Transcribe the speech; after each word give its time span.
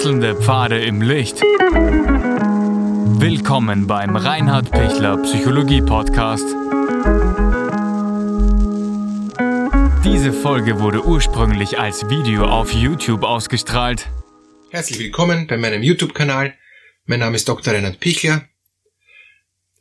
Wechselnde 0.00 0.34
Pfade 0.34 0.82
im 0.82 1.02
Licht. 1.02 1.42
Willkommen 3.20 3.86
beim 3.86 4.16
Reinhard 4.16 4.70
Pichler 4.70 5.18
Psychologie 5.18 5.82
Podcast. 5.82 6.46
Diese 10.02 10.32
Folge 10.32 10.80
wurde 10.80 11.04
ursprünglich 11.04 11.78
als 11.78 12.08
Video 12.08 12.46
auf 12.46 12.72
YouTube 12.72 13.24
ausgestrahlt. 13.24 14.08
Herzlich 14.70 14.98
willkommen 15.00 15.46
bei 15.46 15.58
meinem 15.58 15.82
YouTube-Kanal. 15.82 16.54
Mein 17.04 17.18
Name 17.18 17.36
ist 17.36 17.46
Dr. 17.46 17.74
Reinhard 17.74 18.00
Pichler. 18.00 18.48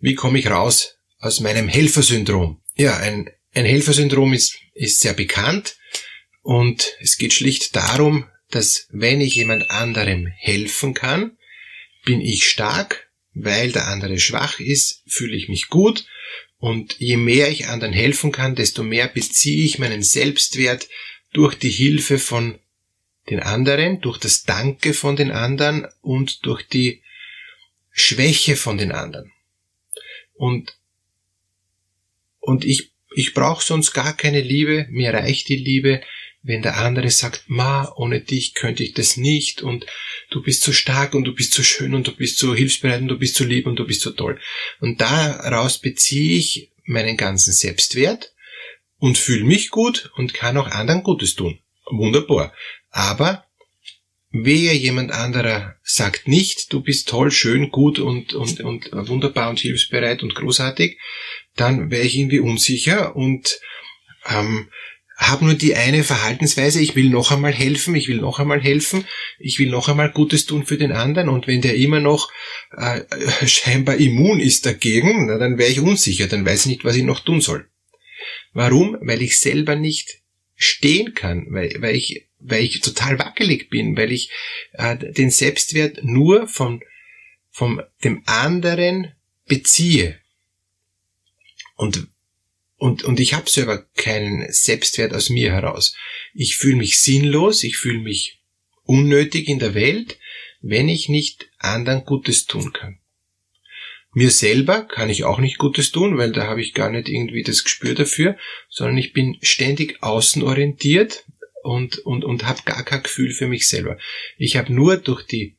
Wie 0.02 0.16
komme 0.16 0.40
ich 0.40 0.52
raus 0.52 0.98
aus 1.20 1.40
meinem 1.40 1.70
Helfersyndrom? 1.70 2.62
Ja, 2.76 2.98
ein, 2.98 3.30
ein 3.56 3.64
Helfersyndrom 3.64 4.34
ist, 4.34 4.58
ist 4.74 5.00
sehr 5.00 5.14
bekannt 5.14 5.78
und 6.42 6.90
es 7.00 7.18
geht 7.18 7.32
schlicht 7.32 7.74
darum, 7.78 8.26
dass 8.50 8.88
wenn 8.92 9.22
ich 9.22 9.36
jemand 9.36 9.70
anderem 9.70 10.28
helfen 10.38 10.94
kann, 10.94 11.38
bin 12.06 12.22
ich 12.22 12.50
stark, 12.50 13.10
weil 13.34 13.72
der 13.72 13.88
andere 13.88 14.20
schwach 14.20 14.60
ist, 14.60 15.04
fühle 15.08 15.36
ich 15.36 15.50
mich 15.50 15.70
gut 15.70 16.06
und 16.58 16.96
je 17.00 17.18
mehr 17.18 17.50
ich 17.50 17.68
anderen 17.68 17.94
helfen 17.94 18.32
kann, 18.32 18.56
desto 18.56 18.84
mehr 18.84 19.08
beziehe 19.08 19.64
ich 19.64 19.80
meinen 19.80 20.04
Selbstwert 20.04 20.90
durch 21.32 21.56
die 21.56 21.70
Hilfe 21.70 22.18
von 22.18 22.60
den 23.30 23.40
anderen, 23.40 24.02
durch 24.02 24.18
das 24.18 24.44
Danke 24.44 24.94
von 24.94 25.16
den 25.16 25.32
anderen 25.32 25.88
und 26.02 26.46
durch 26.46 26.64
die 26.64 27.04
Schwäche 27.92 28.56
von 28.56 28.78
den 28.78 28.92
anderen. 28.92 29.32
Und, 30.34 30.78
und 32.40 32.66
ich, 32.66 32.92
ich 33.14 33.34
brauche 33.34 33.64
sonst 33.64 33.94
gar 33.94 34.16
keine 34.16 34.42
Liebe, 34.42 34.88
mir 34.90 35.14
reicht 35.14 35.50
die 35.50 35.58
Liebe, 35.58 36.02
wenn 36.42 36.62
der 36.62 36.78
andere 36.78 37.10
sagt, 37.10 37.44
ma, 37.48 37.92
ohne 37.96 38.22
dich 38.22 38.54
könnte 38.54 38.84
ich 38.84 38.94
das 38.94 39.18
nicht 39.18 39.62
und 39.62 39.86
du 40.30 40.42
bist 40.42 40.64
so 40.64 40.72
stark 40.72 41.14
und 41.14 41.26
du 41.26 41.34
bist 41.34 41.54
so 41.54 41.64
schön 41.64 41.94
und 41.94 42.08
du 42.08 42.16
bist 42.16 42.38
so 42.38 42.56
hilfsbereit 42.56 43.02
und 43.02 43.10
du 43.10 43.18
bist 43.18 43.36
so 43.36 43.44
lieb 43.44 43.68
und 43.68 43.78
du 43.78 43.86
bist 43.86 44.02
so 44.02 44.12
toll. 44.12 44.40
Und 44.80 45.02
daraus 45.02 45.80
beziehe 45.80 46.38
ich 46.38 46.72
meinen 46.86 47.18
ganzen 47.18 47.54
Selbstwert 47.54 48.34
und 48.98 49.18
fühle 49.18 49.44
mich 49.44 49.70
gut 49.70 50.12
und 50.16 50.34
kann 50.34 50.58
auch 50.58 50.68
anderen 50.72 51.04
Gutes 51.04 51.36
tun. 51.36 51.60
Wunderbar. 51.92 52.54
Aber 52.90 53.46
wehe 54.32 54.74
jemand 54.74 55.12
anderer 55.12 55.76
sagt 55.84 56.28
nicht, 56.28 56.72
du 56.72 56.82
bist 56.82 57.10
toll, 57.10 57.32
schön, 57.32 57.72
gut 57.72 58.00
und, 58.00 58.34
und, 58.34 58.62
und 58.62 58.92
wunderbar 58.92 59.50
und 59.50 59.60
hilfsbereit 59.60 60.24
und 60.24 60.36
großartig, 60.36 61.00
dann 61.56 61.92
wäre 61.92 62.04
ich 62.04 62.16
irgendwie 62.16 62.40
unsicher 62.40 63.16
und 63.16 63.60
ähm, 64.28 64.70
habe 65.20 65.44
nur 65.44 65.54
die 65.54 65.76
eine 65.76 66.06
Verhaltensweise, 66.06 66.82
ich 66.82 66.96
will 66.96 67.10
noch 67.10 67.32
einmal 67.32 67.52
helfen, 67.52 67.94
ich 67.94 68.08
will 68.08 68.22
noch 68.22 68.40
einmal 68.40 68.62
helfen, 68.62 69.06
ich 69.38 69.60
will 69.60 69.70
noch 69.70 69.90
einmal 69.90 70.12
Gutes 70.12 70.46
tun 70.46 70.66
für 70.66 70.78
den 70.78 70.94
anderen 70.94 71.28
und 71.28 71.46
wenn 71.46 71.62
der 71.62 71.76
immer 71.76 72.00
noch 72.00 72.32
äh, 72.76 73.02
scheinbar 73.46 73.98
immun 73.98 74.40
ist 74.40 74.66
dagegen, 74.66 75.28
na, 75.28 75.38
dann 75.38 75.58
wäre 75.58 75.70
ich 75.70 75.82
unsicher, 75.82 76.28
dann 76.28 76.46
weiß 76.46 76.62
ich 76.62 76.68
nicht, 76.68 76.86
was 76.86 76.96
ich 76.96 77.04
noch 77.04 77.20
tun 77.20 77.42
soll. 77.42 77.68
Warum? 78.54 78.98
Weil 79.02 79.22
ich 79.22 79.40
selber 79.40 79.76
nicht 79.76 80.22
stehen 80.56 81.14
kann, 81.14 81.48
weil, 81.50 81.76
weil, 81.80 81.96
ich, 81.96 82.28
weil 82.40 82.64
ich 82.64 82.80
total 82.80 83.20
wackelig 83.20 83.70
bin, 83.70 83.98
weil 83.98 84.14
ich 84.14 84.32
äh, 84.74 84.98
den 84.98 85.32
Selbstwert 85.32 86.00
nur 86.02 86.48
von, 86.48 86.82
von 87.52 87.84
dem 88.06 88.24
anderen 88.26 89.12
beziehe. 89.46 90.18
Und 91.76 92.08
und, 92.80 93.04
und 93.04 93.20
ich 93.20 93.34
habe 93.34 93.50
selber 93.50 93.86
keinen 93.96 94.52
Selbstwert 94.52 95.14
aus 95.14 95.30
mir 95.30 95.52
heraus. 95.52 95.96
Ich 96.34 96.56
fühle 96.56 96.78
mich 96.78 97.00
sinnlos, 97.00 97.64
ich 97.64 97.78
fühle 97.78 98.00
mich 98.00 98.40
unnötig 98.86 99.50
in 99.50 99.60
der 99.60 99.76
Welt, 99.76 100.18
wenn 100.62 100.90
ich 100.90 101.10
nicht 101.10 101.50
anderen 101.60 102.06
Gutes 102.06 102.46
tun 102.46 102.74
kann. 102.74 103.00
Mir 104.14 104.32
selber 104.32 104.82
kann 104.82 105.10
ich 105.10 105.26
auch 105.26 105.40
nicht 105.40 105.58
Gutes 105.58 105.92
tun, 105.92 106.18
weil 106.18 106.32
da 106.32 106.48
habe 106.48 106.62
ich 106.62 106.74
gar 106.74 106.90
nicht 106.90 107.10
irgendwie 107.10 107.44
das 107.44 107.64
Gespür 107.64 107.94
dafür, 107.94 108.38
sondern 108.70 108.98
ich 108.98 109.14
bin 109.14 109.38
ständig 109.42 110.02
außenorientiert 110.02 111.26
und, 111.64 112.00
und, 112.00 112.26
und 112.26 112.46
habe 112.46 112.64
gar 112.64 112.84
kein 112.84 113.04
Gefühl 113.04 113.32
für 113.32 113.48
mich 113.48 113.68
selber. 113.68 113.98
Ich 114.38 114.58
habe 114.58 114.74
nur 114.74 114.98
durch 114.98 115.24
die 115.28 115.58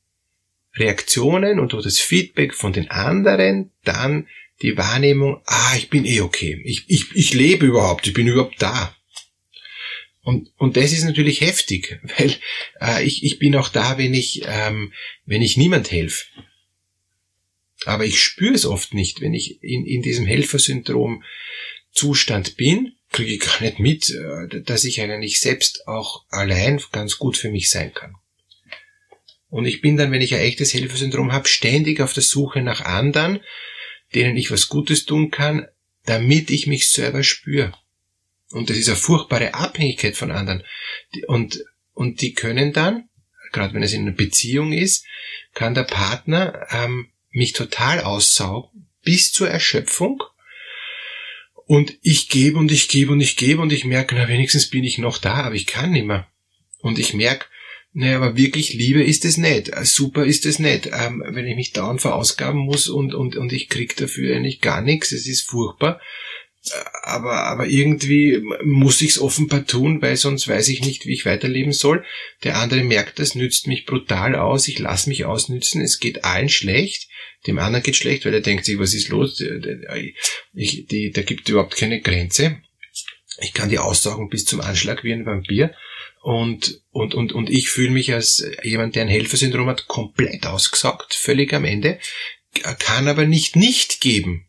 Reaktionen 0.74 1.60
und 1.60 1.74
durch 1.74 1.84
das 1.84 2.00
Feedback 2.00 2.54
von 2.54 2.72
den 2.72 2.90
anderen 2.90 3.72
dann 3.84 4.26
die 4.62 4.76
Wahrnehmung, 4.76 5.40
ah, 5.46 5.74
ich 5.76 5.88
bin 5.88 6.04
eh 6.04 6.20
okay, 6.20 6.60
ich, 6.64 6.84
ich, 6.88 7.14
ich 7.14 7.34
lebe 7.34 7.66
überhaupt, 7.66 8.06
ich 8.06 8.12
bin 8.12 8.26
überhaupt 8.26 8.60
da. 8.60 8.94
Und, 10.22 10.52
und 10.58 10.76
das 10.76 10.92
ist 10.92 11.04
natürlich 11.04 11.40
heftig, 11.40 11.98
weil 12.18 12.36
äh, 12.80 13.04
ich, 13.04 13.24
ich 13.24 13.38
bin 13.38 13.56
auch 13.56 13.68
da, 13.68 13.98
wenn 13.98 14.14
ich, 14.14 14.42
ähm, 14.46 14.92
wenn 15.24 15.42
ich 15.42 15.56
niemand 15.56 15.90
helfe. 15.90 16.24
Aber 17.86 18.04
ich 18.04 18.22
spüre 18.22 18.54
es 18.54 18.66
oft 18.66 18.92
nicht, 18.92 19.22
wenn 19.22 19.32
ich 19.32 19.62
in, 19.62 19.86
in 19.86 20.02
diesem 20.02 20.26
Helfersyndrom 20.26 21.24
Zustand 21.92 22.56
bin, 22.56 22.92
kriege 23.10 23.32
ich 23.32 23.40
gar 23.40 23.62
nicht 23.62 23.78
mit, 23.78 24.10
äh, 24.10 24.60
dass 24.62 24.84
ich 24.84 25.00
eigentlich 25.00 25.40
selbst 25.40 25.88
auch 25.88 26.24
allein 26.28 26.80
ganz 26.92 27.18
gut 27.18 27.36
für 27.36 27.50
mich 27.50 27.70
sein 27.70 27.94
kann. 27.94 28.14
Und 29.48 29.64
ich 29.66 29.80
bin 29.80 29.96
dann, 29.96 30.12
wenn 30.12 30.20
ich 30.20 30.34
ein 30.34 30.42
echtes 30.42 30.74
Helfersyndrom 30.74 31.32
habe, 31.32 31.48
ständig 31.48 32.00
auf 32.00 32.12
der 32.12 32.22
Suche 32.22 32.62
nach 32.62 32.82
anderen, 32.82 33.40
denen 34.14 34.36
ich 34.36 34.50
was 34.50 34.68
Gutes 34.68 35.06
tun 35.06 35.30
kann, 35.30 35.66
damit 36.04 36.50
ich 36.50 36.66
mich 36.66 36.90
selber 36.90 37.22
spüre. 37.22 37.72
Und 38.52 38.70
das 38.70 38.76
ist 38.76 38.88
eine 38.88 38.96
furchtbare 38.96 39.54
Abhängigkeit 39.54 40.16
von 40.16 40.30
anderen. 40.30 40.64
Und, 41.28 41.64
und 41.94 42.20
die 42.20 42.32
können 42.32 42.72
dann, 42.72 43.08
gerade 43.52 43.74
wenn 43.74 43.82
es 43.82 43.92
in 43.92 44.02
einer 44.02 44.12
Beziehung 44.12 44.72
ist, 44.72 45.06
kann 45.54 45.74
der 45.74 45.84
Partner 45.84 46.66
ähm, 46.70 47.10
mich 47.30 47.52
total 47.52 48.00
aussaugen 48.00 48.88
bis 49.02 49.32
zur 49.32 49.48
Erschöpfung. 49.48 50.22
Und 51.66 51.96
ich 52.02 52.28
gebe 52.28 52.58
und 52.58 52.72
ich 52.72 52.88
gebe 52.88 53.12
und 53.12 53.20
ich 53.20 53.36
gebe 53.36 53.62
und 53.62 53.72
ich 53.72 53.84
merke, 53.84 54.16
na 54.16 54.28
wenigstens 54.28 54.68
bin 54.68 54.82
ich 54.82 54.98
noch 54.98 55.18
da, 55.18 55.34
aber 55.34 55.54
ich 55.54 55.66
kann 55.66 55.92
nicht 55.92 56.06
mehr. 56.06 56.26
Und 56.78 56.98
ich 56.98 57.14
merke, 57.14 57.46
naja, 57.92 58.16
aber 58.16 58.36
wirklich 58.36 58.72
Liebe 58.72 59.02
ist 59.02 59.24
es 59.24 59.36
nicht. 59.36 59.70
Äh, 59.70 59.84
super 59.84 60.24
ist 60.24 60.46
es 60.46 60.58
nicht. 60.58 60.90
Ähm, 60.92 61.22
wenn 61.26 61.46
ich 61.46 61.56
mich 61.56 61.72
dauernd 61.72 62.00
verausgaben 62.00 62.60
muss 62.60 62.88
und, 62.88 63.14
und, 63.14 63.36
und 63.36 63.52
ich 63.52 63.68
krieg 63.68 63.96
dafür 63.96 64.36
eigentlich 64.36 64.60
gar 64.60 64.80
nichts, 64.80 65.10
es 65.10 65.26
ist 65.26 65.48
furchtbar. 65.48 66.00
Äh, 66.66 66.70
aber, 67.02 67.44
aber 67.46 67.66
irgendwie 67.66 68.42
muss 68.62 69.00
ich's 69.02 69.18
offenbar 69.18 69.66
tun, 69.66 70.00
weil 70.02 70.16
sonst 70.16 70.46
weiß 70.46 70.68
ich 70.68 70.82
nicht, 70.82 71.04
wie 71.04 71.14
ich 71.14 71.26
weiterleben 71.26 71.72
soll. 71.72 72.04
Der 72.44 72.58
andere 72.58 72.84
merkt 72.84 73.18
das, 73.18 73.34
nützt 73.34 73.66
mich 73.66 73.86
brutal 73.86 74.36
aus, 74.36 74.68
ich 74.68 74.78
lasse 74.78 75.08
mich 75.08 75.24
ausnützen, 75.24 75.80
es 75.80 75.98
geht 75.98 76.24
allen 76.24 76.48
schlecht. 76.48 77.08
Dem 77.46 77.58
anderen 77.58 77.82
geht 77.82 77.96
schlecht, 77.96 78.24
weil 78.24 78.34
er 78.34 78.40
denkt 78.40 78.66
sich, 78.66 78.78
was 78.78 78.94
ist 78.94 79.08
los? 79.08 79.42
Ich, 80.52 80.86
die, 80.86 81.10
da 81.10 81.22
gibt 81.22 81.48
überhaupt 81.48 81.74
keine 81.74 82.00
Grenze. 82.00 82.58
Ich 83.40 83.54
kann 83.54 83.70
die 83.70 83.78
aussaugen 83.78 84.28
bis 84.28 84.44
zum 84.44 84.60
Anschlag 84.60 85.02
wie 85.02 85.12
ein 85.14 85.24
Vampir. 85.24 85.74
Und, 86.22 86.82
und, 86.90 87.14
und, 87.14 87.32
und 87.32 87.48
ich 87.48 87.70
fühle 87.70 87.90
mich 87.90 88.12
als 88.12 88.44
jemand, 88.62 88.94
der 88.94 89.02
ein 89.02 89.08
Helfersyndrom 89.08 89.68
hat, 89.68 89.86
komplett 89.86 90.46
ausgesaugt, 90.46 91.14
völlig 91.14 91.54
am 91.54 91.64
Ende, 91.64 91.98
kann 92.78 93.08
aber 93.08 93.26
nicht 93.26 93.56
nicht 93.56 94.00
geben. 94.00 94.46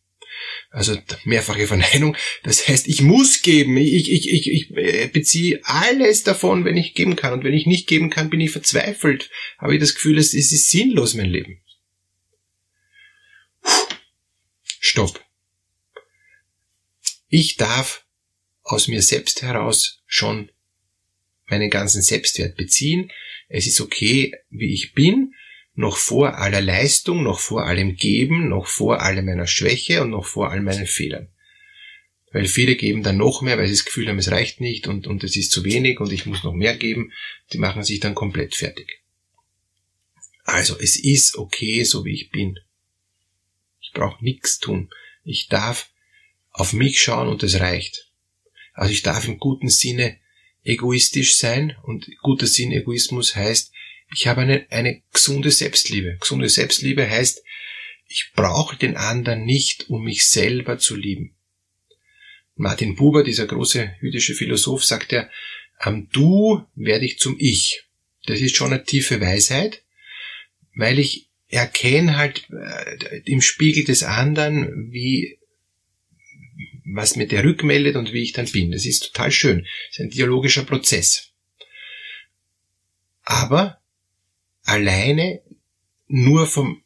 Also 0.70 0.98
mehrfache 1.26 1.68
Verneinung. 1.68 2.16
Das 2.44 2.68
heißt, 2.68 2.88
ich 2.88 3.02
muss 3.02 3.42
geben. 3.42 3.78
Ich, 3.78 4.10
ich, 4.12 4.32
ich, 4.32 4.50
ich 4.50 4.72
äh, 4.78 5.08
beziehe 5.08 5.60
alles 5.64 6.24
davon, 6.24 6.66
wenn 6.66 6.78
ich 6.78 6.94
geben 6.94 7.16
kann. 7.16 7.34
Und 7.34 7.44
wenn 7.44 7.54
ich 7.54 7.66
nicht 7.66 7.88
geben 7.88 8.10
kann, 8.10 8.30
bin 8.30 8.40
ich 8.40 8.52
verzweifelt. 8.52 9.30
Habe 9.58 9.76
ich 9.76 9.82
das 9.82 9.96
Gefühl, 9.96 10.18
es 10.18 10.34
ist 10.34 10.70
sinnlos, 10.70 11.14
mein 11.14 11.30
Leben. 11.30 11.62
Stopp. 14.80 15.24
Ich 17.28 17.58
darf 17.58 18.06
aus 18.64 18.88
mir 18.88 19.02
selbst 19.02 19.42
heraus 19.42 20.02
schon 20.06 20.52
meinen 21.52 21.70
ganzen 21.70 22.02
Selbstwert 22.02 22.56
beziehen. 22.56 23.12
Es 23.50 23.68
ist 23.68 23.82
okay, 23.82 24.34
wie 24.50 24.74
ich 24.74 24.94
bin, 24.94 25.34
noch 25.74 25.98
vor 25.98 26.38
aller 26.38 26.62
Leistung, 26.62 27.24
noch 27.24 27.40
vor 27.40 27.66
allem 27.66 27.96
Geben, 27.96 28.50
noch 28.50 28.68
vor 28.68 29.02
allem 29.02 29.26
meiner 29.26 29.48
Schwäche 29.48 30.02
und 30.02 30.12
noch 30.12 30.26
vor 30.26 30.50
all 30.50 30.62
meinen 30.62 30.88
Fehlern. 30.88 31.30
Weil 32.32 32.46
viele 32.46 32.76
geben 32.76 33.04
dann 33.04 33.18
noch 33.18 33.42
mehr, 33.42 33.58
weil 33.58 33.68
sie 33.68 33.74
das 33.74 33.86
Gefühl 33.86 34.08
haben, 34.08 34.18
es 34.18 34.32
reicht 34.32 34.62
nicht 34.62 34.88
und, 34.88 35.06
und 35.06 35.24
es 35.24 35.36
ist 35.36 35.52
zu 35.52 35.66
wenig 35.66 36.00
und 36.00 36.12
ich 36.12 36.26
muss 36.26 36.44
noch 36.44 36.54
mehr 36.54 36.78
geben. 36.78 37.12
Die 37.52 37.58
machen 37.58 37.84
sich 37.84 38.00
dann 38.00 38.16
komplett 38.16 38.56
fertig. 38.56 39.02
Also 40.44 40.80
es 40.80 40.98
ist 40.98 41.38
okay, 41.38 41.84
so 41.84 42.06
wie 42.06 42.14
ich 42.14 42.32
bin. 42.32 42.58
Ich 43.82 43.92
brauche 43.92 44.24
nichts 44.24 44.60
tun. 44.60 44.90
Ich 45.24 45.48
darf 45.48 45.90
auf 46.52 46.72
mich 46.74 47.02
schauen 47.02 47.28
und 47.28 47.44
es 47.44 47.60
reicht. 47.60 48.10
Also 48.74 48.94
ich 48.94 49.02
darf 49.02 49.28
im 49.28 49.38
guten 49.38 49.70
Sinne 49.70 50.18
egoistisch 50.64 51.36
sein 51.36 51.76
und 51.84 52.10
guter 52.22 52.48
Sinn 52.48 52.72
Egoismus 52.72 53.36
heißt, 53.36 53.72
ich 54.14 54.28
habe 54.28 54.42
eine, 54.42 54.66
eine 54.70 55.02
gesunde 55.14 55.52
Selbstliebe. 55.52 56.18
Gesunde 56.20 56.50
Selbstliebe 56.50 57.10
heißt, 57.10 57.44
ich 58.08 58.32
brauche 58.36 58.76
den 58.76 58.98
anderen 58.98 59.46
nicht, 59.46 59.90
um 59.90 60.04
mich 60.04 60.26
selber 60.26 60.78
zu 60.78 60.96
lieben. 60.96 61.36
Martin 62.56 62.96
Buber, 62.96 63.24
dieser 63.24 63.48
große 63.48 63.96
jüdische 64.02 64.36
Philosoph, 64.36 64.84
sagt 64.84 65.14
ja, 65.14 65.30
am 65.80 66.10
Du 66.10 66.64
werde 66.76 67.06
ich 67.06 67.20
zum 67.20 67.38
Ich. 67.40 67.86
Das 68.26 68.40
ist 68.42 68.56
schon 68.56 68.74
eine 68.74 68.84
tiefe 68.84 69.22
Weisheit. 69.22 69.84
weil 70.76 71.00
ich 71.00 71.30
erkenne 71.48 72.18
halt 72.18 72.48
äh, 72.50 73.22
im 73.26 73.42
Spiegel 73.42 73.84
des 73.84 74.04
anderen, 74.04 74.92
wie 74.92 75.38
was 76.84 77.16
mir 77.16 77.28
der 77.28 77.44
rückmeldet 77.44 77.96
und 77.96 78.14
wie 78.14 78.24
ich 78.24 78.34
dann 78.34 78.50
bin. 78.50 78.72
Das 78.72 78.86
ist 78.86 79.12
total 79.12 79.32
schön. 79.32 79.60
Das 79.90 80.00
ist 80.00 80.00
ein 80.00 80.10
dialogischer 80.10 80.64
Prozess. 80.64 81.32
Aber 83.24 83.80
alleine 84.64 85.42
nur 86.08 86.48
vom, 86.48 86.84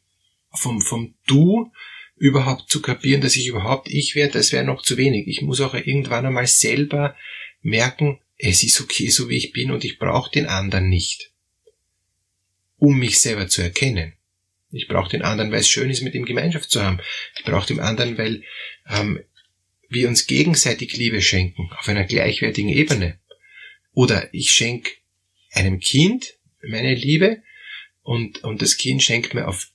vom, 0.52 0.80
vom 0.80 1.14
Du 1.26 1.72
überhaupt 2.16 2.70
zu 2.70 2.80
kapieren, 2.80 3.20
dass 3.20 3.36
ich 3.36 3.46
überhaupt 3.48 3.88
ich 3.90 4.14
werde, 4.14 4.34
das 4.34 4.52
wäre 4.52 4.64
noch 4.64 4.82
zu 4.82 4.96
wenig. 4.96 5.26
Ich 5.28 5.42
muss 5.42 5.60
auch 5.60 5.74
irgendwann 5.74 6.26
einmal 6.26 6.46
selber 6.46 7.16
merken, 7.62 8.20
es 8.38 8.62
ist 8.62 8.80
okay, 8.80 9.08
so 9.08 9.28
wie 9.28 9.36
ich 9.36 9.52
bin 9.52 9.70
und 9.70 9.84
ich 9.84 9.98
brauche 9.98 10.30
den 10.30 10.46
anderen 10.46 10.88
nicht, 10.88 11.32
um 12.78 12.98
mich 12.98 13.18
selber 13.18 13.48
zu 13.48 13.62
erkennen. 13.62 14.14
Ich 14.70 14.88
brauche 14.88 15.10
den 15.10 15.22
anderen, 15.22 15.52
weil 15.52 15.60
es 15.60 15.68
schön 15.68 15.90
ist, 15.90 16.02
mit 16.02 16.14
ihm 16.14 16.24
Gemeinschaft 16.24 16.70
zu 16.70 16.82
haben. 16.82 17.00
Ich 17.36 17.44
brauche 17.44 17.66
den 17.66 17.80
anderen, 17.80 18.18
weil 18.18 18.42
ähm, 18.88 19.20
wir 19.88 20.08
uns 20.08 20.26
gegenseitig 20.26 20.96
Liebe 20.96 21.22
schenken, 21.22 21.70
auf 21.78 21.88
einer 21.88 22.04
gleichwertigen 22.04 22.70
Ebene. 22.70 23.18
Oder 23.92 24.32
ich 24.32 24.52
schenke 24.52 24.90
einem 25.52 25.80
Kind 25.80 26.34
meine 26.62 26.94
Liebe 26.94 27.42
und, 28.02 28.44
und 28.44 28.62
das 28.62 28.76
Kind 28.76 29.02
schenkt 29.02 29.34
mir 29.34 29.48
auf 29.48 29.68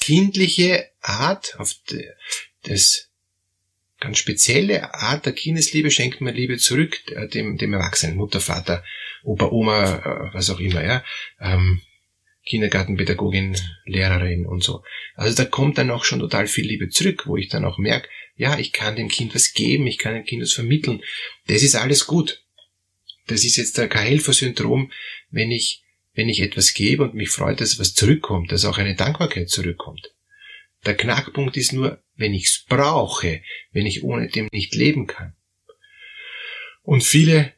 kindliche 0.00 0.90
Art, 1.00 1.58
auf 1.58 1.74
das 2.62 3.08
ganz 3.98 4.18
spezielle 4.18 4.94
Art 4.94 5.26
der 5.26 5.32
Kindesliebe 5.32 5.90
schenkt 5.90 6.20
mir 6.20 6.32
Liebe 6.32 6.58
zurück, 6.58 7.00
dem, 7.32 7.56
dem 7.56 7.72
Erwachsenen, 7.72 8.16
Mutter, 8.16 8.40
Vater, 8.40 8.84
Opa, 9.24 9.46
Oma, 9.46 9.96
äh, 9.96 10.34
was 10.34 10.50
auch 10.50 10.60
immer, 10.60 10.84
ja. 10.84 11.04
Ähm, 11.40 11.80
Kindergartenpädagogin, 12.44 13.56
Lehrerin 13.84 14.46
und 14.46 14.62
so. 14.62 14.84
Also 15.16 15.42
da 15.42 15.48
kommt 15.48 15.78
dann 15.78 15.90
auch 15.90 16.04
schon 16.04 16.20
total 16.20 16.46
viel 16.46 16.66
Liebe 16.66 16.88
zurück, 16.88 17.24
wo 17.26 17.36
ich 17.36 17.48
dann 17.48 17.64
auch 17.64 17.78
merke, 17.78 18.08
ja, 18.36 18.58
ich 18.58 18.72
kann 18.72 18.96
dem 18.96 19.08
Kind 19.08 19.34
was 19.34 19.52
geben, 19.54 19.86
ich 19.86 19.98
kann 19.98 20.14
dem 20.14 20.24
Kind 20.24 20.42
was 20.42 20.52
vermitteln. 20.52 21.02
Das 21.46 21.62
ist 21.62 21.74
alles 21.74 22.06
gut. 22.06 22.44
Das 23.26 23.44
ist 23.44 23.56
jetzt 23.56 23.76
kein 23.76 24.06
Helfersyndrom, 24.06 24.92
wenn 25.30 25.50
ich, 25.50 25.82
wenn 26.14 26.28
ich 26.28 26.40
etwas 26.40 26.74
gebe 26.74 27.02
und 27.02 27.14
mich 27.14 27.30
freut, 27.30 27.60
dass 27.60 27.78
was 27.78 27.94
zurückkommt, 27.94 28.52
dass 28.52 28.64
auch 28.64 28.78
eine 28.78 28.94
Dankbarkeit 28.94 29.48
zurückkommt. 29.48 30.12
Der 30.84 30.96
Knackpunkt 30.96 31.56
ist 31.56 31.72
nur, 31.72 32.02
wenn 32.14 32.34
ich 32.34 32.46
es 32.46 32.64
brauche, 32.68 33.42
wenn 33.72 33.86
ich 33.86 34.04
ohne 34.04 34.28
dem 34.28 34.48
nicht 34.52 34.74
leben 34.74 35.06
kann. 35.06 35.34
Und 36.82 37.02
viele 37.02 37.52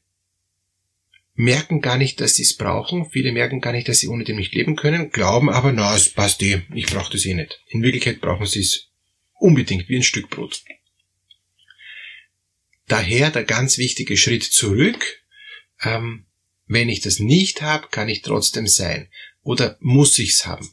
merken 1.35 1.81
gar 1.81 1.99
nicht, 1.99 2.21
dass 2.21 2.35
sie 2.35 2.43
es 2.43 2.57
brauchen. 2.57 3.11
Viele 3.11 3.33
merken 3.33 3.61
gar 3.61 3.73
nicht, 3.73 3.89
dass 3.89 3.99
sie 3.99 4.09
ohne 4.09 4.25
dem 4.25 4.37
nicht 4.37 4.55
leben 4.55 4.77
können, 4.77 5.11
glauben 5.11 5.51
aber, 5.51 5.73
na, 5.73 5.95
es 5.95 6.09
passt 6.09 6.43
eh, 6.43 6.63
ich 6.75 6.87
brauche 6.87 7.13
das 7.13 7.27
eh 7.27 7.35
nicht. 7.35 7.63
In 7.69 7.83
Wirklichkeit 7.83 8.21
brauchen 8.21 8.47
sie 8.47 8.61
es 8.61 8.88
unbedingt 9.39 9.89
wie 9.89 9.97
ein 9.97 10.03
Stück 10.03 10.31
Brot. 10.31 10.63
Daher 12.87 13.31
der 13.31 13.45
ganz 13.45 13.79
wichtige 13.79 14.17
Schritt 14.17 14.45
zurück. 14.45 15.23
Ähm, 15.83 16.27
wenn 16.67 16.89
ich 16.89 17.01
das 17.01 17.19
nicht 17.19 17.63
habe, 17.63 17.89
kann 17.91 18.09
ich 18.09 18.23
trotzdem 18.23 18.67
sein. 18.67 19.09
Oder 19.43 19.77
muss 19.81 20.19
ich's 20.19 20.47
haben? 20.47 20.71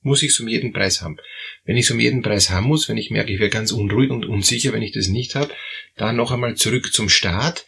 Muss 0.00 0.22
ich's 0.22 0.40
um 0.40 0.48
jeden 0.48 0.72
Preis 0.72 1.00
haben? 1.00 1.16
Wenn 1.64 1.76
ich 1.76 1.84
es 1.84 1.90
um 1.92 2.00
jeden 2.00 2.22
Preis 2.22 2.50
haben 2.50 2.66
muss, 2.66 2.88
wenn 2.88 2.96
ich 2.96 3.10
merke, 3.10 3.32
ich 3.32 3.38
wäre 3.38 3.50
ganz 3.50 3.70
unruhig 3.70 4.10
und 4.10 4.26
unsicher, 4.26 4.72
wenn 4.72 4.82
ich 4.82 4.92
das 4.92 5.06
nicht 5.06 5.36
habe, 5.36 5.54
dann 5.96 6.16
noch 6.16 6.32
einmal 6.32 6.56
zurück 6.56 6.92
zum 6.92 7.08
Start 7.08 7.66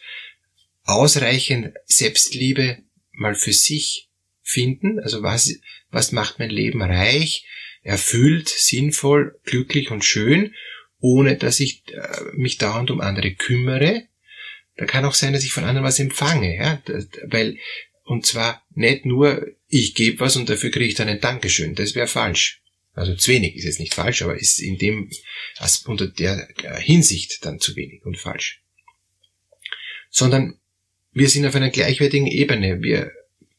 ausreichend 0.83 1.73
Selbstliebe 1.85 2.83
mal 3.11 3.35
für 3.35 3.53
sich 3.53 4.09
finden. 4.41 4.99
Also 4.99 5.23
was, 5.23 5.53
was 5.89 6.11
macht 6.11 6.39
mein 6.39 6.49
Leben 6.49 6.81
reich, 6.81 7.45
erfüllt, 7.85 8.49
sinnvoll, 8.49 9.39
glücklich 9.45 9.91
und 9.91 10.03
schön, 10.03 10.55
ohne 10.99 11.37
dass 11.37 11.59
ich 11.59 11.83
äh, 11.93 12.23
mich 12.33 12.57
dauernd 12.57 12.89
um 12.89 12.99
andere 12.99 13.31
kümmere. 13.35 14.07
Da 14.75 14.85
kann 14.85 15.05
auch 15.05 15.13
sein, 15.13 15.33
dass 15.33 15.43
ich 15.43 15.53
von 15.53 15.63
anderen 15.63 15.85
was 15.85 15.99
empfange, 15.99 16.57
ja, 16.57 16.81
weil, 17.27 17.57
und 18.03 18.25
zwar 18.25 18.65
nicht 18.73 19.05
nur, 19.05 19.45
ich 19.67 19.93
gebe 19.93 20.19
was 20.19 20.35
und 20.35 20.49
dafür 20.49 20.71
kriege 20.71 20.85
ich 20.85 20.95
dann 20.95 21.07
ein 21.07 21.21
Dankeschön. 21.21 21.75
Das 21.75 21.93
wäre 21.93 22.07
falsch. 22.07 22.63
Also 22.93 23.13
zu 23.15 23.31
wenig 23.31 23.55
ist 23.55 23.65
jetzt 23.65 23.79
nicht 23.79 23.93
falsch, 23.93 24.23
aber 24.23 24.35
ist 24.35 24.59
in 24.59 24.77
dem, 24.79 25.11
unter 25.85 26.07
der 26.07 26.49
äh, 26.63 26.81
Hinsicht 26.81 27.45
dann 27.45 27.59
zu 27.59 27.75
wenig 27.75 28.03
und 28.03 28.17
falsch. 28.17 28.63
Sondern 30.09 30.59
wir 31.11 31.29
sind 31.29 31.45
auf 31.45 31.55
einer 31.55 31.69
gleichwertigen 31.69 32.27
Ebene. 32.27 32.81
Wir, 32.81 33.11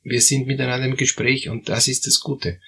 wir 0.07 0.21
sind 0.21 0.47
miteinander 0.47 0.87
im 0.87 0.97
Gespräch 0.97 1.49
und 1.49 1.69
das 1.69 1.89
ist 1.89 2.07
das 2.07 2.21
Gute. 2.21 2.61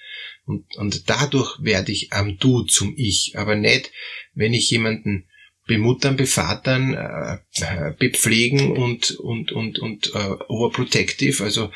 Und, 0.45 0.75
und 0.77 1.09
dadurch 1.09 1.57
werde 1.61 1.91
ich 1.91 2.11
am 2.11 2.37
Du 2.37 2.63
zum 2.63 2.93
Ich, 2.97 3.37
aber 3.37 3.55
nicht, 3.55 3.91
wenn 4.33 4.53
ich 4.53 4.69
jemanden 4.69 5.25
bemuttern, 5.65 6.17
bevatern, 6.17 6.95
äh, 6.95 7.93
bepflegen 7.97 8.71
und, 8.71 9.11
und, 9.11 9.51
und, 9.51 9.79
und 9.79 10.07
äh, 10.15 10.35
overprotective, 10.47 11.43
also 11.43 11.71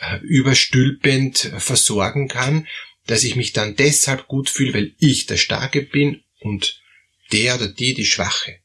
äh, 0.00 0.18
überstülpend 0.22 1.52
versorgen 1.58 2.28
kann, 2.28 2.66
dass 3.06 3.22
ich 3.22 3.36
mich 3.36 3.52
dann 3.52 3.76
deshalb 3.76 4.26
gut 4.26 4.50
fühle, 4.50 4.74
weil 4.74 4.94
ich 4.98 5.26
der 5.26 5.36
Starke 5.36 5.82
bin 5.82 6.22
und 6.40 6.82
der 7.32 7.54
oder 7.54 7.68
die 7.68 7.94
die 7.94 8.04
Schwache. 8.04 8.58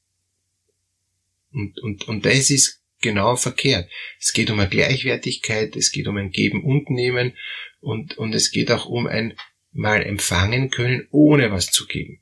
Und, 1.52 1.80
und, 1.80 2.08
und 2.08 2.26
das 2.26 2.50
ist 2.50 2.81
genau 3.02 3.36
verkehrt. 3.36 3.90
Es 4.20 4.34
geht 4.34 4.50
um 4.50 4.60
eine 4.60 4.70
Gleichwertigkeit, 4.70 5.76
es 5.76 5.92
geht 5.92 6.08
um 6.08 6.18
ein 6.18 6.32
Geben 6.32 6.64
und 6.64 6.90
Nehmen 6.90 7.34
und, 7.80 8.18
und 8.18 8.34
es 8.34 8.52
geht 8.52 8.72
auch 8.72 8.86
um 8.86 9.08
ein 9.08 9.34
mal 9.74 10.04
empfangen 10.04 10.70
können, 10.70 11.08
ohne 11.12 11.52
was 11.52 11.72
zu 11.72 11.88
geben. 11.88 12.20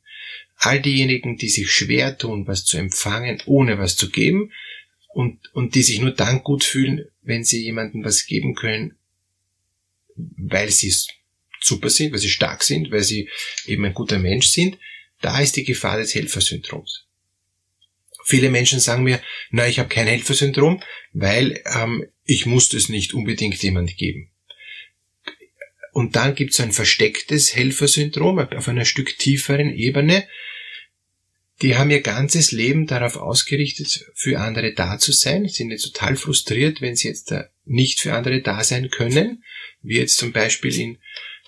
All 0.55 0.81
diejenigen, 0.81 1.37
die 1.37 1.49
sich 1.49 1.71
schwer 1.71 2.17
tun, 2.17 2.47
was 2.47 2.65
zu 2.65 2.77
empfangen, 2.77 3.41
ohne 3.45 3.79
was 3.79 3.95
zu 3.95 4.09
geben 4.09 4.51
und, 5.13 5.53
und 5.53 5.75
die 5.75 5.83
sich 5.83 5.99
nur 5.99 6.11
dann 6.11 6.43
gut 6.43 6.63
fühlen, 6.63 7.05
wenn 7.21 7.43
sie 7.43 7.63
jemandem 7.63 8.03
was 8.03 8.25
geben 8.25 8.55
können, 8.55 8.95
weil 10.15 10.69
sie 10.69 10.93
super 11.61 11.89
sind, 11.89 12.11
weil 12.11 12.19
sie 12.19 12.29
stark 12.29 12.63
sind, 12.63 12.91
weil 12.91 13.03
sie 13.03 13.29
eben 13.65 13.85
ein 13.85 13.93
guter 13.93 14.19
Mensch 14.19 14.47
sind, 14.47 14.77
da 15.21 15.39
ist 15.39 15.55
die 15.55 15.63
Gefahr 15.63 15.97
des 15.97 16.13
Helfersyndroms. 16.15 17.05
Viele 18.29 18.51
Menschen 18.51 18.79
sagen 18.79 19.01
mir, 19.01 19.19
na, 19.49 19.67
ich 19.67 19.79
habe 19.79 19.89
kein 19.89 20.05
Helfersyndrom, 20.05 20.83
weil 21.13 21.63
ähm, 21.65 22.05
ich 22.25 22.45
muss 22.45 22.69
das 22.69 22.87
nicht 22.87 23.15
unbedingt 23.15 23.61
jemand 23.63 23.97
geben. 23.97 24.29
Und 25.93 26.15
dann 26.15 26.35
gibt 26.35 26.51
es 26.51 26.59
ein 26.59 26.71
verstecktes 26.71 27.55
Helfersyndrom 27.55 28.37
auf 28.37 28.67
einer 28.67 28.85
Stück 28.85 29.17
tieferen 29.17 29.73
Ebene. 29.73 30.27
Die 31.63 31.75
haben 31.75 31.89
ihr 31.89 32.01
ganzes 32.01 32.51
Leben 32.51 32.85
darauf 32.85 33.17
ausgerichtet, 33.17 34.05
für 34.13 34.39
andere 34.39 34.75
da 34.75 34.99
zu 34.99 35.11
sein, 35.11 35.47
sind 35.47 35.71
jetzt 35.71 35.91
total 35.91 36.15
frustriert, 36.15 36.81
wenn 36.81 36.95
sie 36.95 37.07
jetzt 37.07 37.31
da 37.31 37.49
nicht 37.65 37.99
für 37.99 38.13
andere 38.13 38.41
da 38.41 38.63
sein 38.63 38.91
können, 38.91 39.43
wie 39.81 39.97
jetzt 39.97 40.17
zum 40.17 40.31
Beispiel 40.31 40.79
in 40.79 40.99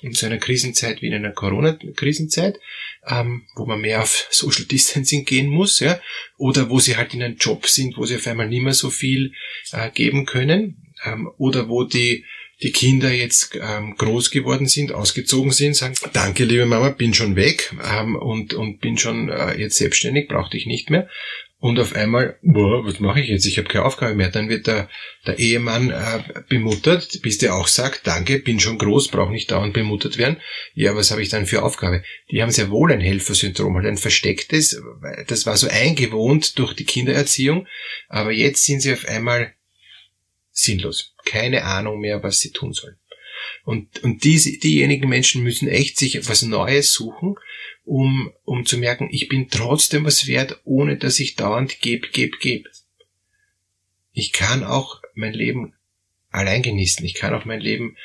in 0.01 0.13
so 0.13 0.25
einer 0.25 0.39
Krisenzeit 0.39 1.01
wie 1.01 1.07
in 1.07 1.13
einer 1.13 1.31
Corona-Krisenzeit, 1.31 2.59
ähm, 3.07 3.47
wo 3.55 3.65
man 3.65 3.81
mehr 3.81 4.01
auf 4.01 4.27
Social 4.31 4.65
Distancing 4.65 5.25
gehen 5.25 5.47
muss, 5.47 5.79
ja, 5.79 5.99
oder 6.37 6.69
wo 6.69 6.79
sie 6.79 6.97
halt 6.97 7.13
in 7.13 7.23
einem 7.23 7.37
Job 7.37 7.67
sind, 7.67 7.97
wo 7.97 8.05
sie 8.05 8.15
auf 8.15 8.27
einmal 8.27 8.47
nicht 8.47 8.63
mehr 8.63 8.73
so 8.73 8.89
viel 8.89 9.33
äh, 9.71 9.89
geben 9.89 10.25
können, 10.25 10.93
ähm, 11.05 11.29
oder 11.37 11.67
wo 11.67 11.83
die 11.83 12.25
die 12.63 12.71
Kinder 12.71 13.11
jetzt 13.11 13.57
ähm, 13.59 13.95
groß 13.97 14.29
geworden 14.29 14.67
sind, 14.67 14.91
ausgezogen 14.91 15.51
sind, 15.51 15.75
sagen, 15.75 15.95
danke 16.13 16.43
liebe 16.43 16.67
Mama, 16.67 16.89
bin 16.89 17.13
schon 17.13 17.35
weg 17.35 17.73
ähm, 17.83 18.15
und, 18.15 18.53
und 18.53 18.79
bin 18.81 18.99
schon 18.99 19.29
äh, 19.29 19.57
jetzt 19.57 19.77
selbstständig, 19.77 20.27
brauchte 20.27 20.57
ich 20.57 20.67
nicht 20.67 20.91
mehr 20.91 21.09
und 21.61 21.79
auf 21.79 21.95
einmal, 21.95 22.39
boah, 22.41 22.83
was 22.83 22.99
mache 22.99 23.21
ich 23.21 23.29
jetzt? 23.29 23.45
Ich 23.45 23.59
habe 23.59 23.67
keine 23.67 23.85
Aufgabe 23.85 24.15
mehr. 24.15 24.31
Dann 24.31 24.49
wird 24.49 24.65
der, 24.65 24.89
der 25.27 25.37
Ehemann 25.37 25.91
äh, 25.91 26.23
bemuttert, 26.49 27.21
bis 27.21 27.37
der 27.37 27.53
auch 27.53 27.67
sagt, 27.67 28.07
danke, 28.07 28.39
bin 28.39 28.59
schon 28.59 28.79
groß, 28.79 29.09
brauche 29.09 29.31
nicht 29.31 29.51
dauernd 29.51 29.71
bemuttert 29.71 30.17
werden. 30.17 30.37
Ja, 30.73 30.95
was 30.95 31.11
habe 31.11 31.21
ich 31.21 31.29
dann 31.29 31.45
für 31.45 31.61
Aufgabe? 31.61 32.03
Die 32.31 32.41
haben 32.41 32.49
sehr 32.49 32.71
wohl 32.71 32.91
ein 32.91 32.99
Helfersyndrom, 32.99 33.75
halt 33.75 33.85
ein 33.85 33.97
verstecktes, 33.97 34.81
das 35.27 35.45
war 35.45 35.55
so 35.55 35.67
eingewohnt 35.67 36.57
durch 36.57 36.73
die 36.73 36.85
Kindererziehung, 36.85 37.67
aber 38.09 38.31
jetzt 38.31 38.63
sind 38.63 38.81
sie 38.81 38.93
auf 38.93 39.07
einmal 39.07 39.53
sinnlos. 40.49 41.13
Keine 41.25 41.63
Ahnung 41.63 41.99
mehr, 41.99 42.23
was 42.23 42.39
sie 42.39 42.51
tun 42.51 42.73
sollen. 42.73 42.97
Und, 43.65 44.03
und 44.03 44.23
diese, 44.23 44.57
diejenigen 44.57 45.07
Menschen 45.07 45.43
müssen 45.43 45.67
echt 45.67 45.99
sich 45.99 46.27
was 46.27 46.41
Neues 46.41 46.91
suchen, 46.91 47.35
um, 47.83 48.31
um 48.45 48.65
zu 48.65 48.77
merken, 48.77 49.09
ich 49.11 49.27
bin 49.27 49.49
trotzdem 49.49 50.05
was 50.05 50.27
wert, 50.27 50.59
ohne 50.63 50.97
dass 50.97 51.19
ich 51.19 51.35
dauernd 51.35 51.81
geb, 51.81 52.13
geb, 52.13 52.39
geb. 52.39 52.69
Ich 54.13 54.33
kann 54.33 54.63
auch 54.63 55.01
mein 55.13 55.33
Leben 55.33 55.73
allein 56.31 56.61
genießen. 56.61 57.05
Ich 57.05 57.13
kann 57.13 57.33
auch 57.33 57.45
mein 57.45 57.59
Leben 57.59 57.97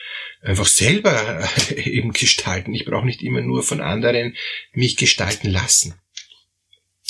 einfach 0.43 0.67
selber 0.67 1.49
eben 1.77 2.13
gestalten. 2.13 2.75
Ich 2.75 2.85
brauche 2.85 3.07
nicht 3.07 3.23
immer 3.23 3.41
nur 3.41 3.63
von 3.63 3.81
anderen 3.81 4.37
mich 4.73 4.97
gestalten 4.97 5.51
lassen. 5.51 5.95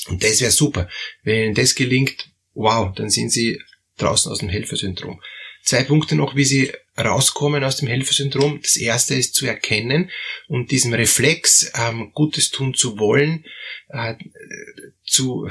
Und 0.09 0.23
das 0.23 0.41
wäre 0.41 0.53
super. 0.53 0.89
Wenn 1.23 1.45
Ihnen 1.45 1.55
das 1.55 1.75
gelingt, 1.75 2.31
wow, 2.55 2.95
dann 2.95 3.11
sind 3.11 3.31
Sie 3.31 3.61
draußen 3.99 4.31
aus 4.31 4.39
dem 4.39 4.49
Helfersyndrom. 4.49 5.21
Zwei 5.63 5.83
Punkte 5.83 6.15
noch, 6.15 6.37
wie 6.37 6.45
Sie 6.45 6.73
rauskommen 6.99 7.65
aus 7.65 7.77
dem 7.77 7.89
Helfersyndrom. 7.89 8.61
Das 8.63 8.77
erste 8.77 9.15
ist 9.15 9.35
zu 9.35 9.47
erkennen 9.47 10.11
und 10.49 10.71
diesem 10.71 10.95
Reflex, 10.95 11.73
ähm, 11.75 12.13
Gutes 12.13 12.51
tun 12.51 12.75
zu 12.75 12.99
wollen, 12.99 13.45
äh, 13.89 14.15
zu, 15.05 15.49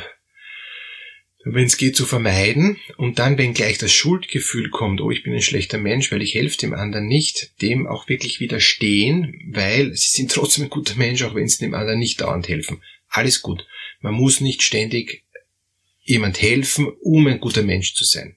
wenn 1.44 1.66
es 1.66 1.78
geht, 1.78 1.96
zu 1.96 2.06
vermeiden. 2.06 2.78
Und 2.98 3.20
dann, 3.20 3.38
wenn 3.38 3.54
gleich 3.54 3.78
das 3.78 3.94
Schuldgefühl 3.94 4.70
kommt, 4.70 5.02
oh, 5.02 5.12
ich 5.12 5.24
bin 5.24 5.34
ein 5.34 5.42
schlechter 5.42 5.78
Mensch, 5.78 6.12
weil 6.12 6.22
ich 6.22 6.34
helfe 6.34 6.58
dem 6.58 6.74
anderen 6.74 7.08
nicht, 7.08 7.62
dem 7.62 7.88
auch 7.88 8.10
wirklich 8.10 8.40
widerstehen, 8.40 9.52
weil 9.54 9.94
sie 9.94 10.10
sind 10.10 10.32
trotzdem 10.32 10.66
ein 10.66 10.70
guter 10.70 10.96
Mensch, 10.96 11.24
auch 11.24 11.36
wenn 11.36 11.48
sie 11.48 11.60
dem 11.60 11.74
anderen 11.74 12.00
nicht 12.00 12.22
dauernd 12.22 12.48
helfen. 12.48 12.82
Alles 13.08 13.42
gut. 13.42 13.66
Man 14.02 14.14
muss 14.14 14.42
nicht 14.42 14.62
ständig 14.62 15.24
jemand 16.02 16.42
helfen, 16.42 16.88
um 17.02 17.28
ein 17.28 17.40
guter 17.40 17.64
Mensch 17.64 17.96
zu 17.96 18.04
sein 18.04 18.36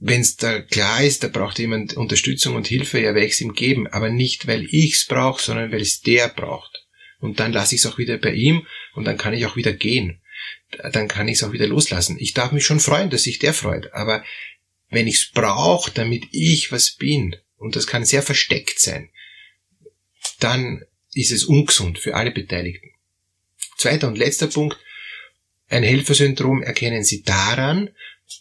wenn 0.00 0.22
es 0.22 0.36
da 0.36 0.60
klar 0.60 1.04
ist, 1.04 1.22
da 1.22 1.28
braucht 1.28 1.58
jemand 1.58 1.94
Unterstützung 1.94 2.56
und 2.56 2.66
Hilfe, 2.66 2.98
ja, 2.98 3.14
werde 3.14 3.26
ich 3.26 3.34
es 3.34 3.40
ihm 3.42 3.52
geben, 3.52 3.86
aber 3.86 4.08
nicht, 4.08 4.46
weil 4.46 4.66
ich's 4.70 5.04
brauche, 5.04 5.42
sondern 5.42 5.70
weil 5.70 5.82
es 5.82 6.00
der 6.00 6.28
braucht. 6.28 6.86
Und 7.20 7.38
dann 7.38 7.52
lasse 7.52 7.74
ich 7.74 7.82
es 7.82 7.86
auch 7.86 7.98
wieder 7.98 8.16
bei 8.16 8.32
ihm 8.32 8.66
und 8.94 9.04
dann 9.04 9.18
kann 9.18 9.34
ich 9.34 9.44
auch 9.44 9.56
wieder 9.56 9.74
gehen. 9.74 10.22
Dann 10.92 11.06
kann 11.06 11.28
ich 11.28 11.34
es 11.34 11.44
auch 11.44 11.52
wieder 11.52 11.66
loslassen. 11.66 12.16
Ich 12.18 12.32
darf 12.32 12.50
mich 12.50 12.64
schon 12.64 12.80
freuen, 12.80 13.10
dass 13.10 13.24
sich 13.24 13.38
der 13.38 13.52
freut, 13.52 13.92
aber 13.92 14.24
wenn 14.88 15.06
ich 15.06 15.16
es 15.16 15.30
brauche, 15.30 15.90
damit 15.90 16.24
ich 16.32 16.72
was 16.72 16.92
bin, 16.92 17.36
und 17.58 17.76
das 17.76 17.86
kann 17.86 18.06
sehr 18.06 18.22
versteckt 18.22 18.80
sein, 18.80 19.10
dann 20.38 20.82
ist 21.12 21.30
es 21.30 21.44
ungesund 21.44 21.98
für 21.98 22.14
alle 22.14 22.30
Beteiligten. 22.30 22.90
Zweiter 23.76 24.08
und 24.08 24.16
letzter 24.16 24.46
Punkt, 24.46 24.78
ein 25.68 25.82
Helfersyndrom 25.82 26.62
erkennen 26.62 27.04
Sie 27.04 27.22
daran, 27.22 27.90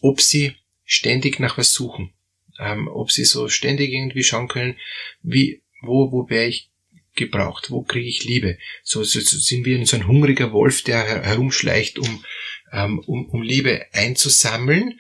ob 0.01 0.21
Sie 0.21 0.55
ständig 0.89 1.39
nach 1.39 1.57
was 1.57 1.71
suchen. 1.71 2.11
Ähm, 2.59 2.89
ob 2.89 3.11
sie 3.11 3.23
so 3.23 3.47
ständig 3.47 3.93
irgendwie 3.93 4.23
schauen 4.23 4.49
können, 4.49 4.75
wie, 5.21 5.61
wo, 5.81 6.11
wo 6.11 6.29
wäre 6.29 6.47
ich 6.47 6.69
gebraucht, 7.15 7.69
wo 7.69 7.83
kriege 7.83 8.07
ich 8.07 8.25
Liebe. 8.25 8.57
So, 8.83 9.03
so, 9.03 9.19
so 9.19 9.37
sind 9.37 9.65
wir 9.65 9.85
so 9.85 9.95
ein 9.95 10.07
hungriger 10.07 10.51
Wolf, 10.51 10.83
der 10.83 11.03
her 11.03 11.21
herumschleicht, 11.21 11.99
um, 11.99 12.25
ähm, 12.73 12.99
um, 12.99 13.29
um 13.29 13.41
Liebe 13.43 13.85
einzusammeln, 13.93 14.99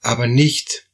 aber 0.00 0.26
nicht 0.26 0.86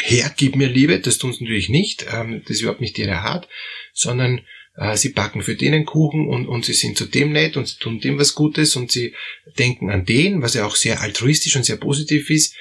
her, 0.00 0.32
gib 0.36 0.56
mir 0.56 0.68
Liebe, 0.68 1.00
das 1.00 1.18
tun 1.18 1.32
sie 1.32 1.44
natürlich 1.44 1.68
nicht, 1.68 2.06
ähm, 2.12 2.42
das 2.42 2.56
ist 2.56 2.62
überhaupt 2.62 2.80
nicht 2.80 2.98
ihre 2.98 3.18
Art, 3.18 3.48
sondern 3.92 4.42
äh, 4.76 4.96
sie 4.96 5.10
backen 5.10 5.42
für 5.42 5.56
den 5.56 5.74
einen 5.74 5.86
Kuchen 5.86 6.28
und, 6.28 6.46
und 6.46 6.64
sie 6.64 6.74
sind 6.74 6.96
zu 6.96 7.06
dem 7.06 7.32
nett 7.32 7.56
und 7.56 7.66
sie 7.66 7.78
tun 7.78 8.00
dem 8.00 8.18
was 8.18 8.34
Gutes 8.34 8.76
und 8.76 8.92
sie 8.92 9.14
denken 9.58 9.90
an 9.90 10.04
den, 10.04 10.40
was 10.40 10.54
ja 10.54 10.66
auch 10.66 10.76
sehr 10.76 11.00
altruistisch 11.00 11.56
und 11.56 11.64
sehr 11.64 11.76
positiv 11.76 12.30
ist, 12.30 12.54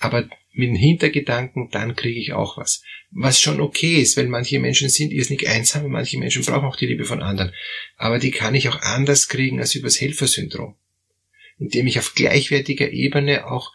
aber 0.00 0.28
mit 0.52 0.68
dem 0.68 0.74
Hintergedanken, 0.74 1.70
dann 1.70 1.94
kriege 1.94 2.18
ich 2.18 2.32
auch 2.32 2.56
was. 2.56 2.82
Was 3.12 3.40
schon 3.40 3.60
okay 3.60 4.00
ist, 4.00 4.16
weil 4.16 4.26
manche 4.26 4.58
Menschen 4.58 4.88
sind 4.88 5.12
irrsinnig 5.12 5.48
einsam 5.48 5.84
und 5.84 5.92
manche 5.92 6.18
Menschen 6.18 6.44
brauchen 6.44 6.66
auch 6.66 6.76
die 6.76 6.86
Liebe 6.86 7.04
von 7.04 7.22
anderen. 7.22 7.52
Aber 7.96 8.18
die 8.18 8.30
kann 8.30 8.54
ich 8.54 8.68
auch 8.68 8.80
anders 8.80 9.28
kriegen 9.28 9.60
als 9.60 9.74
übers 9.74 10.00
Helfersyndrom. 10.00 10.74
Indem 11.58 11.86
ich 11.86 11.98
auf 11.98 12.14
gleichwertiger 12.14 12.90
Ebene 12.90 13.46
auch 13.46 13.72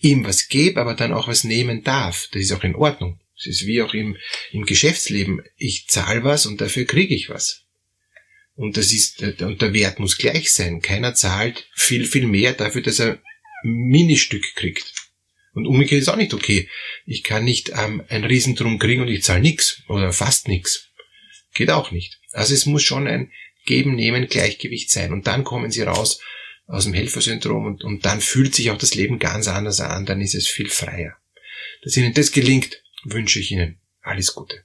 ihm 0.00 0.24
was 0.24 0.48
gebe, 0.48 0.80
aber 0.80 0.94
dann 0.94 1.12
auch 1.12 1.28
was 1.28 1.44
nehmen 1.44 1.84
darf. 1.84 2.28
Das 2.32 2.42
ist 2.42 2.52
auch 2.52 2.64
in 2.64 2.74
Ordnung. 2.74 3.20
Es 3.36 3.46
ist 3.46 3.66
wie 3.66 3.82
auch 3.82 3.94
im, 3.94 4.16
im 4.50 4.64
Geschäftsleben. 4.64 5.42
Ich 5.56 5.88
zahle 5.88 6.24
was 6.24 6.46
und 6.46 6.60
dafür 6.60 6.86
kriege 6.86 7.14
ich 7.14 7.28
was. 7.28 7.64
Und 8.54 8.76
das 8.76 8.92
ist, 8.92 9.22
und 9.22 9.62
der 9.62 9.72
Wert 9.74 9.98
muss 9.98 10.16
gleich 10.16 10.52
sein. 10.52 10.80
Keiner 10.80 11.14
zahlt 11.14 11.68
viel, 11.74 12.06
viel 12.06 12.26
mehr 12.26 12.52
dafür, 12.52 12.82
dass 12.82 12.98
er 12.98 13.20
Ministück 13.62 14.54
kriegt. 14.54 15.01
Und 15.54 15.66
umgekehrt 15.66 16.00
ist 16.00 16.08
auch 16.08 16.16
nicht 16.16 16.34
okay. 16.34 16.68
Ich 17.04 17.22
kann 17.22 17.44
nicht 17.44 17.72
ähm, 17.76 18.02
ein 18.08 18.24
Riesentrum 18.24 18.78
kriegen 18.78 19.02
und 19.02 19.08
ich 19.08 19.22
zahle 19.22 19.40
nix 19.40 19.82
oder 19.88 20.12
fast 20.12 20.48
nix. 20.48 20.88
Geht 21.54 21.70
auch 21.70 21.90
nicht. 21.90 22.18
Also 22.32 22.54
es 22.54 22.64
muss 22.64 22.82
schon 22.82 23.06
ein 23.06 23.30
Geben-Nehmen-Gleichgewicht 23.66 24.90
sein. 24.90 25.12
Und 25.12 25.26
dann 25.26 25.44
kommen 25.44 25.70
sie 25.70 25.82
raus 25.82 26.20
aus 26.66 26.84
dem 26.84 26.94
Helfersyndrom 26.94 27.66
und, 27.66 27.84
und 27.84 28.04
dann 28.06 28.20
fühlt 28.20 28.54
sich 28.54 28.70
auch 28.70 28.78
das 28.78 28.94
Leben 28.94 29.18
ganz 29.18 29.46
anders 29.48 29.80
an. 29.80 30.06
Dann 30.06 30.20
ist 30.20 30.34
es 30.34 30.48
viel 30.48 30.70
freier. 30.70 31.16
Dass 31.82 31.96
Ihnen 31.96 32.14
das 32.14 32.32
gelingt, 32.32 32.82
wünsche 33.04 33.40
ich 33.40 33.50
Ihnen 33.52 33.80
alles 34.00 34.34
Gute. 34.34 34.64